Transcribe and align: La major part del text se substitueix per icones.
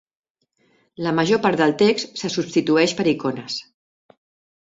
La 1.07 1.11
major 1.17 1.41
part 1.43 1.59
del 1.61 1.75
text 1.81 2.17
se 2.21 2.31
substitueix 2.37 2.95
per 3.01 3.07
icones. 3.13 3.59